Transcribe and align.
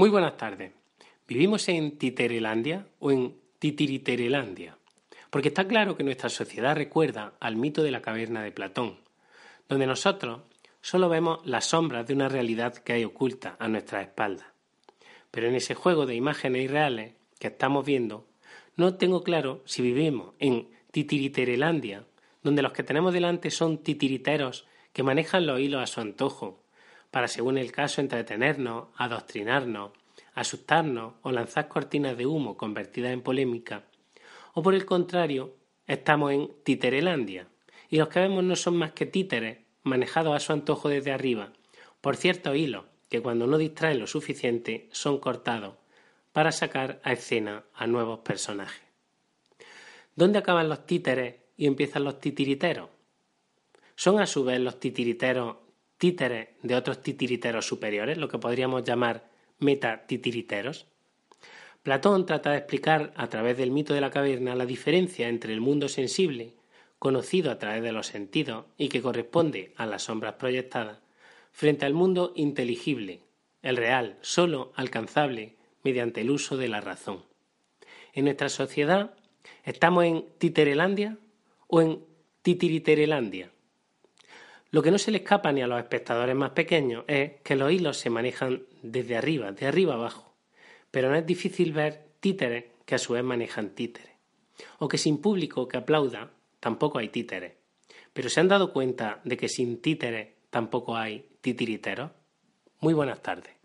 Muy 0.00 0.08
buenas 0.08 0.38
tardes. 0.38 0.72
¿Vivimos 1.28 1.68
en 1.68 1.98
Titerelandia 1.98 2.86
o 3.00 3.10
en 3.10 3.36
Titiriterelandia? 3.58 4.78
Porque 5.28 5.48
está 5.48 5.68
claro 5.68 5.94
que 5.94 6.04
nuestra 6.04 6.30
sociedad 6.30 6.74
recuerda 6.74 7.34
al 7.38 7.56
mito 7.56 7.82
de 7.82 7.90
la 7.90 8.00
caverna 8.00 8.42
de 8.42 8.50
Platón, 8.50 8.96
donde 9.68 9.86
nosotros 9.86 10.40
solo 10.80 11.10
vemos 11.10 11.40
las 11.44 11.66
sombras 11.66 12.06
de 12.06 12.14
una 12.14 12.30
realidad 12.30 12.76
que 12.76 12.94
hay 12.94 13.04
oculta 13.04 13.56
a 13.58 13.68
nuestras 13.68 14.04
espaldas. 14.06 14.46
Pero 15.30 15.48
en 15.48 15.54
ese 15.54 15.74
juego 15.74 16.06
de 16.06 16.14
imágenes 16.14 16.64
irreales 16.64 17.12
que 17.38 17.48
estamos 17.48 17.84
viendo, 17.84 18.26
no 18.76 18.94
tengo 18.94 19.22
claro 19.22 19.60
si 19.66 19.82
vivimos 19.82 20.32
en 20.38 20.70
Titiriterelandia, 20.92 22.06
donde 22.42 22.62
los 22.62 22.72
que 22.72 22.84
tenemos 22.84 23.12
delante 23.12 23.50
son 23.50 23.76
titiriteros 23.76 24.66
que 24.94 25.02
manejan 25.02 25.46
los 25.46 25.60
hilos 25.60 25.82
a 25.82 25.86
su 25.86 26.00
antojo, 26.00 26.62
para, 27.10 27.28
según 27.28 27.58
el 27.58 27.72
caso, 27.72 28.00
entretenernos, 28.00 28.88
adoctrinarnos, 28.96 29.92
asustarnos 30.34 31.14
o 31.22 31.32
lanzar 31.32 31.68
cortinas 31.68 32.16
de 32.16 32.26
humo 32.26 32.56
convertidas 32.56 33.12
en 33.12 33.22
polémica, 33.22 33.84
o 34.54 34.62
por 34.62 34.74
el 34.74 34.84
contrario, 34.84 35.54
estamos 35.86 36.32
en 36.32 36.50
Titerelandia, 36.64 37.48
y 37.88 37.96
los 37.96 38.08
que 38.08 38.20
vemos 38.20 38.44
no 38.44 38.56
son 38.56 38.76
más 38.76 38.92
que 38.92 39.06
títeres 39.06 39.58
manejados 39.82 40.34
a 40.34 40.40
su 40.40 40.52
antojo 40.52 40.88
desde 40.88 41.12
arriba, 41.12 41.52
por 42.00 42.16
ciertos 42.16 42.56
hilos 42.56 42.84
que 43.08 43.20
cuando 43.20 43.46
no 43.46 43.58
distraen 43.58 43.98
lo 43.98 44.06
suficiente 44.06 44.88
son 44.92 45.18
cortados 45.18 45.74
para 46.32 46.52
sacar 46.52 47.00
a 47.02 47.12
escena 47.12 47.64
a 47.74 47.86
nuevos 47.86 48.20
personajes. 48.20 48.82
¿Dónde 50.14 50.38
acaban 50.38 50.68
los 50.68 50.86
títeres 50.86 51.36
y 51.56 51.66
empiezan 51.66 52.04
los 52.04 52.20
titiriteros? 52.20 52.88
¿Son 53.96 54.20
a 54.20 54.26
su 54.26 54.44
vez 54.44 54.60
los 54.60 54.78
titiriteros 54.78 55.56
títeres 56.00 56.48
de 56.62 56.76
otros 56.76 57.02
titiriteros 57.02 57.66
superiores, 57.66 58.16
lo 58.16 58.26
que 58.26 58.38
podríamos 58.38 58.84
llamar 58.84 59.28
meta-titiriteros. 59.58 60.86
Platón 61.82 62.24
trata 62.24 62.52
de 62.52 62.56
explicar 62.56 63.12
a 63.16 63.28
través 63.28 63.58
del 63.58 63.70
mito 63.70 63.92
de 63.92 64.00
la 64.00 64.10
caverna 64.10 64.54
la 64.54 64.64
diferencia 64.64 65.28
entre 65.28 65.52
el 65.52 65.60
mundo 65.60 65.88
sensible, 65.88 66.54
conocido 66.98 67.50
a 67.50 67.58
través 67.58 67.82
de 67.82 67.92
los 67.92 68.06
sentidos 68.06 68.64
y 68.78 68.88
que 68.88 69.02
corresponde 69.02 69.74
a 69.76 69.84
las 69.84 70.04
sombras 70.04 70.36
proyectadas, 70.36 71.00
frente 71.52 71.84
al 71.84 71.92
mundo 71.92 72.32
inteligible, 72.34 73.20
el 73.60 73.76
real, 73.76 74.16
solo 74.22 74.72
alcanzable 74.76 75.56
mediante 75.84 76.22
el 76.22 76.30
uso 76.30 76.56
de 76.56 76.68
la 76.68 76.80
razón. 76.80 77.24
En 78.14 78.24
nuestra 78.24 78.48
sociedad, 78.48 79.14
¿estamos 79.64 80.04
en 80.04 80.24
Titerelandia 80.38 81.18
o 81.66 81.82
en 81.82 82.02
Titiriterelandia? 82.40 83.50
Lo 84.72 84.82
que 84.82 84.90
no 84.90 84.98
se 84.98 85.10
le 85.10 85.18
escapa 85.18 85.52
ni 85.52 85.62
a 85.62 85.66
los 85.66 85.80
espectadores 85.80 86.36
más 86.36 86.50
pequeños 86.50 87.04
es 87.08 87.40
que 87.42 87.56
los 87.56 87.72
hilos 87.72 87.98
se 87.98 88.08
manejan 88.08 88.62
desde 88.82 89.16
arriba, 89.16 89.50
de 89.50 89.66
arriba 89.66 89.94
abajo. 89.94 90.32
Pero 90.90 91.10
no 91.10 91.16
es 91.16 91.26
difícil 91.26 91.72
ver 91.72 92.06
títeres 92.20 92.66
que 92.84 92.94
a 92.94 92.98
su 92.98 93.14
vez 93.14 93.24
manejan 93.24 93.70
títeres. 93.70 94.12
O 94.78 94.86
que 94.86 94.98
sin 94.98 95.18
público 95.18 95.66
que 95.66 95.78
aplauda 95.78 96.30
tampoco 96.60 96.98
hay 96.98 97.08
títeres. 97.08 97.54
Pero 98.12 98.28
¿se 98.28 98.40
han 98.40 98.48
dado 98.48 98.72
cuenta 98.72 99.20
de 99.24 99.36
que 99.36 99.48
sin 99.48 99.80
títeres 99.80 100.28
tampoco 100.50 100.96
hay 100.96 101.26
titiriteros? 101.40 102.10
Muy 102.80 102.94
buenas 102.94 103.22
tardes. 103.22 103.59